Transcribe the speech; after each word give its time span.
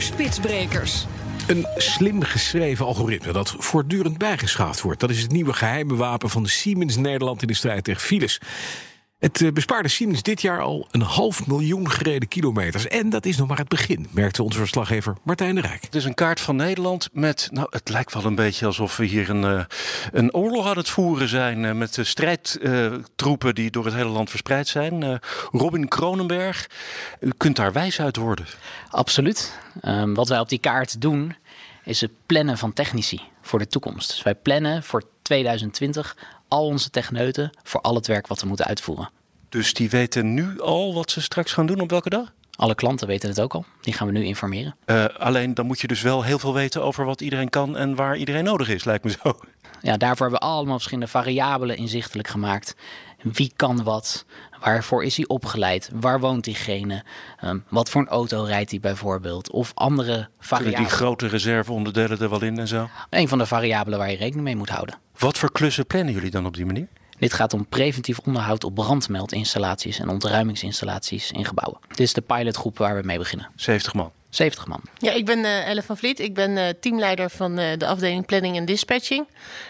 Spitsbrekers. 0.00 1.06
Een 1.46 1.66
slim 1.76 2.22
geschreven 2.22 2.86
algoritme 2.86 3.32
dat 3.32 3.54
voortdurend 3.58 4.18
bijgeschaafd 4.18 4.80
wordt. 4.80 5.00
Dat 5.00 5.10
is 5.10 5.22
het 5.22 5.32
nieuwe 5.32 5.52
geheime 5.52 5.94
wapen 5.94 6.30
van 6.30 6.42
de 6.42 6.48
Siemens 6.48 6.96
Nederland 6.96 7.42
in 7.42 7.48
de 7.48 7.54
strijd 7.54 7.84
tegen 7.84 8.00
files. 8.00 8.40
Het 9.22 9.42
eh, 9.42 9.52
bespaarde 9.52 9.88
Siemens 9.88 10.22
dit 10.22 10.40
jaar 10.40 10.60
al 10.60 10.88
een 10.90 11.00
half 11.00 11.46
miljoen 11.46 11.90
gereden 11.90 12.28
kilometers. 12.28 12.88
En 12.88 13.10
dat 13.10 13.26
is 13.26 13.36
nog 13.36 13.48
maar 13.48 13.58
het 13.58 13.68
begin, 13.68 14.06
merkte 14.10 14.42
onze 14.42 14.58
verslaggever 14.58 15.16
Martijn 15.22 15.54
de 15.54 15.60
Rijk. 15.60 15.82
Het 15.82 15.94
is 15.94 16.04
een 16.04 16.14
kaart 16.14 16.40
van 16.40 16.56
Nederland 16.56 17.08
met, 17.12 17.48
nou 17.52 17.66
het 17.70 17.88
lijkt 17.88 18.14
wel 18.14 18.24
een 18.24 18.34
beetje 18.34 18.66
alsof 18.66 18.96
we 18.96 19.04
hier 19.04 19.30
een, 19.30 19.42
uh, 19.42 19.64
een 20.12 20.34
oorlog 20.34 20.66
aan 20.66 20.76
het 20.76 20.88
voeren 20.88 21.28
zijn. 21.28 21.62
Uh, 21.62 21.72
met 21.72 21.98
strijdtroepen 22.00 23.54
die 23.54 23.70
door 23.70 23.84
het 23.84 23.94
hele 23.94 24.08
land 24.08 24.30
verspreid 24.30 24.68
zijn. 24.68 25.20
Robin 25.50 25.88
Kronenberg, 25.88 26.70
u 27.20 27.30
kunt 27.36 27.56
daar 27.56 27.72
wijs 27.72 28.00
uit 28.00 28.16
worden. 28.16 28.46
Absoluut. 28.90 29.58
Um, 29.82 30.14
wat 30.14 30.28
wij 30.28 30.38
op 30.38 30.48
die 30.48 30.58
kaart 30.58 31.00
doen 31.00 31.36
is 31.84 32.00
het 32.00 32.10
plannen 32.26 32.58
van 32.58 32.72
technici 32.72 33.20
voor 33.42 33.58
de 33.58 33.66
toekomst. 33.66 34.10
Dus 34.10 34.22
wij 34.22 34.34
plannen 34.34 34.82
voor 34.82 35.02
2020 35.22 36.16
al 36.48 36.66
onze 36.66 36.90
techneuten 36.90 37.50
voor 37.62 37.80
al 37.80 37.94
het 37.94 38.06
werk 38.06 38.26
wat 38.26 38.40
we 38.40 38.46
moeten 38.46 38.66
uitvoeren. 38.66 39.10
Dus 39.48 39.74
die 39.74 39.90
weten 39.90 40.34
nu 40.34 40.60
al 40.60 40.94
wat 40.94 41.10
ze 41.10 41.20
straks 41.20 41.52
gaan 41.52 41.66
doen 41.66 41.80
op 41.80 41.90
welke 41.90 42.10
dag? 42.10 42.32
Alle 42.56 42.74
klanten 42.74 43.06
weten 43.06 43.28
het 43.28 43.40
ook 43.40 43.54
al. 43.54 43.64
Die 43.80 43.92
gaan 43.92 44.06
we 44.06 44.12
nu 44.12 44.24
informeren. 44.24 44.76
Uh, 44.86 45.04
alleen 45.04 45.54
dan 45.54 45.66
moet 45.66 45.80
je 45.80 45.86
dus 45.86 46.02
wel 46.02 46.22
heel 46.22 46.38
veel 46.38 46.54
weten 46.54 46.82
over 46.82 47.04
wat 47.04 47.20
iedereen 47.20 47.48
kan 47.48 47.76
en 47.76 47.94
waar 47.94 48.16
iedereen 48.16 48.44
nodig 48.44 48.68
is, 48.68 48.84
lijkt 48.84 49.04
me 49.04 49.10
zo. 49.22 49.38
Ja, 49.82 49.96
daarvoor 49.96 50.26
hebben 50.26 50.48
we 50.48 50.54
allemaal 50.54 50.74
verschillende 50.74 51.10
variabelen 51.10 51.76
inzichtelijk 51.76 52.28
gemaakt. 52.28 52.74
Wie 53.22 53.52
kan 53.56 53.82
wat? 53.82 54.24
Waarvoor 54.60 55.04
is 55.04 55.16
hij 55.16 55.26
opgeleid? 55.26 55.90
Waar 55.92 56.20
woont 56.20 56.44
diegene? 56.44 57.04
Um, 57.44 57.64
wat 57.68 57.90
voor 57.90 58.00
een 58.00 58.08
auto 58.08 58.42
rijdt 58.42 58.70
hij 58.70 58.80
bijvoorbeeld? 58.80 59.50
Of 59.50 59.72
andere 59.74 60.28
variabelen. 60.38 60.80
die 60.80 60.88
grote 60.88 61.26
reserveonderdelen 61.26 62.20
er 62.20 62.30
wel 62.30 62.42
in 62.42 62.58
en 62.58 62.68
zo? 62.68 62.88
Een 63.10 63.28
van 63.28 63.38
de 63.38 63.46
variabelen 63.46 63.98
waar 63.98 64.10
je 64.10 64.16
rekening 64.16 64.44
mee 64.44 64.56
moet 64.56 64.68
houden. 64.68 64.98
Wat 65.18 65.38
voor 65.38 65.52
klussen 65.52 65.86
plannen 65.86 66.14
jullie 66.14 66.30
dan 66.30 66.46
op 66.46 66.56
die 66.56 66.66
manier? 66.66 66.88
Dit 67.18 67.32
gaat 67.32 67.54
om 67.54 67.66
preventief 67.66 68.18
onderhoud 68.18 68.64
op 68.64 68.74
brandmeldinstallaties 68.74 69.98
en 69.98 70.08
ontruimingsinstallaties 70.08 71.30
in 71.30 71.44
gebouwen. 71.44 71.80
Dit 71.88 72.00
is 72.00 72.12
de 72.12 72.20
pilotgroep 72.20 72.78
waar 72.78 72.96
we 72.96 73.02
mee 73.02 73.18
beginnen. 73.18 73.50
70 73.56 73.94
man. 73.94 74.12
70 74.34 74.66
man. 74.66 74.80
Ja, 74.98 75.12
ik 75.12 75.24
ben 75.24 75.38
uh, 75.38 75.68
Elle 75.68 75.82
van 75.82 75.96
Vliet. 75.96 76.20
Ik 76.20 76.34
ben 76.34 76.50
uh, 76.50 76.68
teamleider 76.80 77.30
van 77.30 77.58
uh, 77.58 77.66
de 77.78 77.86
afdeling 77.86 78.26
Planning 78.26 78.56
en 78.56 78.64
Dispatching. 78.64 79.26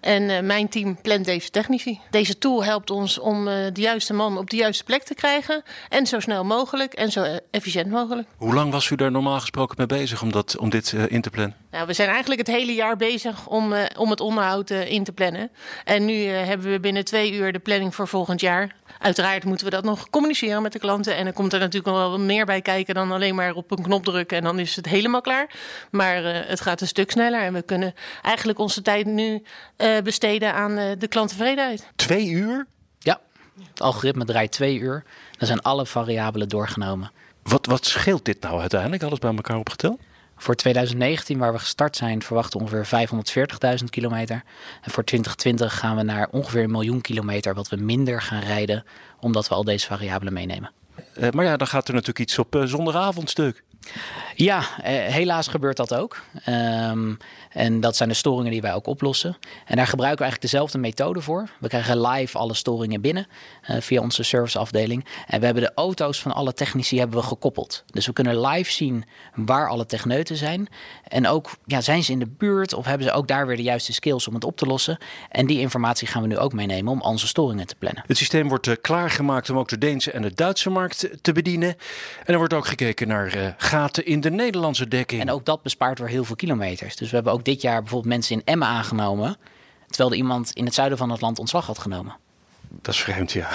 En 0.00 0.46
mijn 0.46 0.68
team 0.68 1.00
plant 1.02 1.24
deze 1.24 1.50
technici. 1.50 2.00
Deze 2.10 2.38
tool 2.38 2.64
helpt 2.64 2.90
ons 2.90 3.18
om 3.18 3.44
de 3.44 3.80
juiste 3.80 4.12
man 4.12 4.38
op 4.38 4.50
de 4.50 4.56
juiste 4.56 4.84
plek 4.84 5.02
te 5.02 5.14
krijgen. 5.14 5.62
En 5.88 6.06
zo 6.06 6.20
snel 6.20 6.44
mogelijk 6.44 6.92
en 6.92 7.12
zo 7.12 7.38
efficiënt 7.50 7.90
mogelijk. 7.90 8.28
Hoe 8.36 8.54
lang 8.54 8.72
was 8.72 8.90
u 8.90 8.96
daar 8.96 9.10
normaal 9.10 9.40
gesproken 9.40 9.74
mee 9.78 9.86
bezig 9.86 10.22
om, 10.22 10.32
dat, 10.32 10.56
om 10.58 10.70
dit 10.70 10.92
in 11.08 11.20
te 11.20 11.30
plannen? 11.30 11.56
Nou, 11.70 11.86
we 11.86 11.92
zijn 11.92 12.08
eigenlijk 12.08 12.40
het 12.40 12.56
hele 12.56 12.74
jaar 12.74 12.96
bezig 12.96 13.46
om, 13.46 13.74
om 13.96 14.10
het 14.10 14.20
onderhoud 14.20 14.70
in 14.70 15.04
te 15.04 15.12
plannen. 15.12 15.50
En 15.84 16.04
nu 16.04 16.24
hebben 16.24 16.70
we 16.70 16.80
binnen 16.80 17.04
twee 17.04 17.32
uur 17.32 17.52
de 17.52 17.58
planning 17.58 17.94
voor 17.94 18.08
volgend 18.08 18.40
jaar. 18.40 18.74
Uiteraard 18.98 19.44
moeten 19.44 19.66
we 19.66 19.72
dat 19.72 19.84
nog 19.84 20.10
communiceren 20.10 20.62
met 20.62 20.72
de 20.72 20.78
klanten. 20.78 21.16
En 21.16 21.24
dan 21.24 21.32
komt 21.32 21.52
er 21.52 21.58
natuurlijk 21.58 21.86
nog 21.86 21.96
wel 21.96 22.10
wat 22.10 22.20
meer 22.20 22.44
bij 22.46 22.62
kijken 22.62 22.94
dan 22.94 23.12
alleen 23.12 23.34
maar 23.34 23.54
op 23.54 23.70
een 23.70 23.82
knop 23.82 24.04
drukken. 24.04 24.36
En 24.36 24.45
dan 24.46 24.58
is 24.58 24.76
het 24.76 24.86
helemaal 24.86 25.20
klaar. 25.20 25.50
Maar 25.90 26.24
uh, 26.24 26.48
het 26.48 26.60
gaat 26.60 26.80
een 26.80 26.86
stuk 26.86 27.10
sneller. 27.10 27.40
En 27.40 27.52
we 27.52 27.62
kunnen 27.62 27.94
eigenlijk 28.22 28.58
onze 28.58 28.82
tijd 28.82 29.06
nu 29.06 29.42
uh, 29.76 29.98
besteden 30.00 30.54
aan 30.54 30.78
uh, 30.78 30.84
de 30.98 31.08
klanttevredenheid. 31.08 31.86
Twee 31.96 32.28
uur? 32.28 32.66
Ja, 32.98 33.20
het 33.68 33.82
algoritme 33.82 34.24
draait 34.24 34.52
twee 34.52 34.78
uur. 34.78 35.04
Dan 35.38 35.46
zijn 35.46 35.62
alle 35.62 35.86
variabelen 35.86 36.48
doorgenomen. 36.48 37.10
Wat, 37.42 37.66
wat 37.66 37.86
scheelt 37.86 38.24
dit 38.24 38.40
nou 38.40 38.60
uiteindelijk, 38.60 39.02
alles 39.02 39.18
bij 39.18 39.34
elkaar 39.34 39.58
opgeteld? 39.58 40.00
Voor 40.36 40.54
2019, 40.54 41.38
waar 41.38 41.52
we 41.52 41.58
gestart 41.58 41.96
zijn, 41.96 42.22
verwachten 42.22 42.58
we 42.60 42.64
ongeveer 42.64 43.08
540.000 43.78 43.84
kilometer. 43.90 44.42
En 44.82 44.90
voor 44.90 45.04
2020 45.04 45.78
gaan 45.78 45.96
we 45.96 46.02
naar 46.02 46.28
ongeveer 46.30 46.62
een 46.62 46.70
miljoen 46.70 47.00
kilometer, 47.00 47.54
wat 47.54 47.68
we 47.68 47.76
minder 47.76 48.22
gaan 48.22 48.40
rijden, 48.40 48.84
omdat 49.20 49.48
we 49.48 49.54
al 49.54 49.64
deze 49.64 49.86
variabelen 49.86 50.32
meenemen. 50.32 50.70
Uh, 51.18 51.30
maar 51.30 51.44
ja, 51.44 51.56
dan 51.56 51.66
gaat 51.66 51.88
er 51.88 51.94
natuurlijk 51.94 52.20
iets 52.20 52.38
op 52.38 52.56
uh, 52.56 52.62
zondagavondstuk. 52.64 53.62
Ja, 54.34 54.62
eh, 54.82 54.92
helaas 54.92 55.48
gebeurt 55.48 55.76
dat 55.76 55.94
ook. 55.94 56.22
Um, 56.48 57.18
en 57.56 57.80
dat 57.80 57.96
zijn 57.96 58.08
de 58.08 58.14
storingen 58.14 58.52
die 58.52 58.60
wij 58.60 58.74
ook 58.74 58.86
oplossen. 58.86 59.36
En 59.66 59.76
daar 59.76 59.86
gebruiken 59.86 60.18
we 60.18 60.24
eigenlijk 60.24 60.52
dezelfde 60.52 60.78
methode 60.78 61.20
voor. 61.20 61.48
We 61.60 61.68
krijgen 61.68 62.00
live 62.00 62.38
alle 62.38 62.54
storingen 62.54 63.00
binnen 63.00 63.26
uh, 63.70 63.76
via 63.80 64.00
onze 64.00 64.22
serviceafdeling. 64.22 65.04
En 65.26 65.38
we 65.40 65.44
hebben 65.44 65.62
de 65.62 65.72
auto's 65.74 66.20
van 66.20 66.32
alle 66.32 66.52
technici 66.52 66.98
hebben 66.98 67.18
we 67.18 67.26
gekoppeld. 67.26 67.84
Dus 67.86 68.06
we 68.06 68.12
kunnen 68.12 68.40
live 68.40 68.72
zien 68.72 69.04
waar 69.34 69.68
alle 69.68 69.86
techneuten 69.86 70.36
zijn. 70.36 70.68
En 71.08 71.26
ook 71.26 71.50
ja, 71.64 71.80
zijn 71.80 72.04
ze 72.04 72.12
in 72.12 72.18
de 72.18 72.28
buurt 72.38 72.74
of 72.74 72.84
hebben 72.84 73.06
ze 73.06 73.12
ook 73.12 73.28
daar 73.28 73.46
weer 73.46 73.56
de 73.56 73.62
juiste 73.62 73.92
skills 73.92 74.28
om 74.28 74.34
het 74.34 74.44
op 74.44 74.56
te 74.56 74.66
lossen. 74.66 74.98
En 75.30 75.46
die 75.46 75.60
informatie 75.60 76.08
gaan 76.08 76.22
we 76.22 76.28
nu 76.28 76.38
ook 76.38 76.52
meenemen 76.52 76.92
om 76.92 77.00
onze 77.00 77.26
storingen 77.26 77.66
te 77.66 77.74
plannen. 77.78 78.04
Het 78.06 78.16
systeem 78.16 78.48
wordt 78.48 78.66
uh, 78.66 78.74
klaargemaakt 78.80 79.50
om 79.50 79.58
ook 79.58 79.68
de 79.68 79.78
Deense 79.78 80.10
en 80.10 80.22
de 80.22 80.34
Duitse 80.34 80.70
markt 80.70 81.08
te 81.22 81.32
bedienen. 81.32 81.68
En 82.24 82.32
er 82.32 82.38
wordt 82.38 82.54
ook 82.54 82.66
gekeken 82.66 83.08
naar 83.08 83.36
uh, 83.36 83.46
gaten 83.76 84.06
in 84.06 84.20
de 84.20 84.30
Nederlandse 84.30 84.88
dekking. 84.88 85.20
En 85.20 85.30
ook 85.30 85.44
dat 85.44 85.62
bespaart 85.62 85.98
weer 85.98 86.08
heel 86.08 86.24
veel 86.24 86.36
kilometers. 86.36 86.96
Dus 86.96 87.08
we 87.08 87.14
hebben 87.14 87.32
ook 87.32 87.44
dit 87.44 87.62
jaar 87.62 87.80
bijvoorbeeld 87.80 88.12
mensen 88.12 88.36
in 88.36 88.42
Emmen 88.44 88.68
aangenomen. 88.68 89.36
Terwijl 89.86 90.10
er 90.10 90.16
iemand 90.16 90.50
in 90.52 90.64
het 90.64 90.74
zuiden 90.74 90.98
van 90.98 91.10
het 91.10 91.20
land 91.20 91.38
ontslag 91.38 91.66
had 91.66 91.78
genomen. 91.78 92.16
Dat 92.68 92.94
is 92.94 93.00
vreemd, 93.00 93.32
ja. 93.32 93.48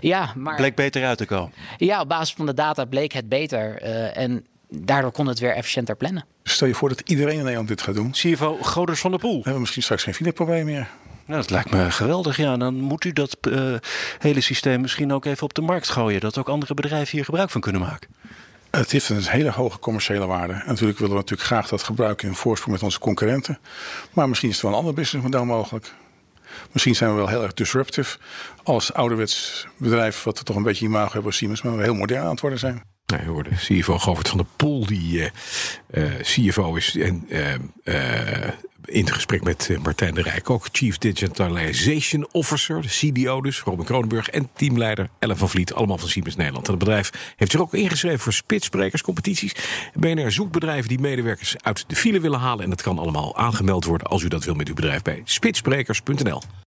Ja, 0.00 0.32
maar. 0.36 0.56
Bleek 0.56 0.74
beter 0.74 1.04
uit 1.04 1.18
te 1.18 1.26
komen. 1.26 1.52
Ja, 1.76 2.00
op 2.00 2.08
basis 2.08 2.34
van 2.34 2.46
de 2.46 2.54
data 2.54 2.84
bleek 2.84 3.12
het 3.12 3.28
beter. 3.28 3.82
Uh, 3.82 4.16
en 4.16 4.46
daardoor 4.68 5.12
kon 5.12 5.26
het 5.26 5.38
weer 5.38 5.54
efficiënter 5.54 5.96
plannen. 5.96 6.24
Stel 6.42 6.66
je 6.68 6.74
voor 6.74 6.88
dat 6.88 7.00
iedereen 7.00 7.34
in 7.34 7.42
Nederland 7.42 7.68
dit 7.68 7.82
gaat 7.82 7.94
doen. 7.94 8.10
CFO 8.10 8.58
Goders 8.62 9.00
van 9.00 9.10
der 9.10 9.20
Poel. 9.20 9.30
Dan 9.30 9.38
hebben 9.38 9.54
we 9.54 9.60
misschien 9.60 9.82
straks 9.82 10.02
geen 10.02 10.14
fileprobleem 10.14 10.64
meer. 10.64 10.88
Nou, 11.26 11.40
dat 11.40 11.50
lijkt 11.50 11.70
me 11.70 11.90
geweldig. 11.90 12.36
Ja, 12.36 12.56
dan 12.56 12.74
moet 12.74 13.04
u 13.04 13.12
dat 13.12 13.36
uh, 13.48 13.74
hele 14.18 14.40
systeem 14.40 14.80
misschien 14.80 15.12
ook 15.12 15.24
even 15.24 15.42
op 15.42 15.54
de 15.54 15.62
markt 15.62 15.88
gooien. 15.88 16.20
Dat 16.20 16.38
ook 16.38 16.48
andere 16.48 16.74
bedrijven 16.74 17.16
hier 17.16 17.24
gebruik 17.24 17.50
van 17.50 17.60
kunnen 17.60 17.80
maken. 17.80 18.08
Het 18.76 18.90
heeft 18.90 19.08
een 19.08 19.22
hele 19.22 19.50
hoge 19.50 19.78
commerciële 19.78 20.26
waarde. 20.26 20.52
En 20.52 20.66
natuurlijk 20.66 20.98
willen 20.98 21.14
we 21.14 21.20
natuurlijk 21.20 21.48
graag 21.48 21.68
dat 21.68 21.82
gebruiken 21.82 22.28
in 22.28 22.34
voorsprong 22.34 22.74
met 22.74 22.84
onze 22.84 22.98
concurrenten. 22.98 23.58
Maar 24.12 24.28
misschien 24.28 24.48
is 24.48 24.54
het 24.54 24.64
wel 24.64 24.72
een 24.72 24.78
ander 24.78 24.94
businessmodel 24.94 25.44
mogelijk. 25.44 25.92
Misschien 26.72 26.94
zijn 26.94 27.10
we 27.10 27.16
wel 27.16 27.28
heel 27.28 27.42
erg 27.42 27.54
disruptive 27.54 28.18
als 28.62 28.92
ouderwets 28.92 29.66
bedrijf, 29.76 30.22
wat 30.22 30.38
we 30.38 30.44
toch 30.44 30.56
een 30.56 30.62
beetje 30.62 30.84
imago 30.84 31.12
hebben 31.12 31.24
als 31.24 31.36
Siemens, 31.36 31.62
maar 31.62 31.76
we 31.76 31.82
heel 31.82 31.94
modern 31.94 32.22
aan 32.22 32.30
het 32.30 32.40
worden 32.40 32.58
zijn. 32.58 32.82
Nou, 33.06 33.22
je 33.22 33.28
hoorde 33.28 33.50
CFO 33.54 33.98
Govert 33.98 34.28
van 34.28 34.38
der 34.38 34.46
Poel, 34.56 34.86
die 34.86 35.18
uh, 35.18 35.28
uh, 35.90 36.20
CFO 36.20 36.74
is 36.74 36.96
en 36.96 37.26
uh, 37.28 37.54
in 38.84 39.04
het 39.04 39.12
gesprek 39.12 39.44
met 39.44 39.70
Martijn 39.82 40.14
de 40.14 40.22
Rijk 40.22 40.50
ook 40.50 40.68
Chief 40.72 40.98
Digitalization 40.98 42.28
Officer, 42.32 42.84
CDO 42.86 43.40
dus, 43.40 43.60
Robin 43.60 43.84
Kronenburg 43.84 44.28
en 44.28 44.48
teamleider 44.54 45.08
Ellen 45.18 45.36
van 45.36 45.48
Vliet, 45.48 45.74
allemaal 45.74 45.98
van 45.98 46.08
Siemens 46.08 46.36
Nederland. 46.36 46.66
En 46.66 46.70
het 46.70 46.84
bedrijf 46.84 47.34
heeft 47.36 47.50
zich 47.50 47.60
ook 47.60 47.74
ingeschreven 47.74 48.18
voor 48.18 48.32
spitsprekerscompetities. 48.32 49.54
BNR 49.94 50.32
zoekt 50.32 50.52
bedrijven 50.52 50.88
die 50.88 51.00
medewerkers 51.00 51.54
uit 51.60 51.84
de 51.86 51.96
file 51.96 52.20
willen 52.20 52.40
halen 52.40 52.64
en 52.64 52.70
dat 52.70 52.82
kan 52.82 52.98
allemaal 52.98 53.36
aangemeld 53.36 53.84
worden 53.84 54.06
als 54.06 54.22
u 54.22 54.28
dat 54.28 54.44
wil 54.44 54.54
met 54.54 54.68
uw 54.68 54.74
bedrijf 54.74 55.02
bij 55.02 55.22
spitsbrekers.nl. 55.24 56.42